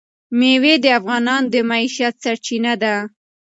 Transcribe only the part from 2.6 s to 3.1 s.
ده.